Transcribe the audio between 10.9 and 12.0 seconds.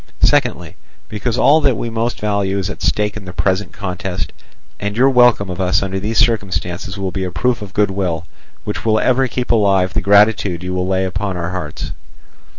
up in our hearts.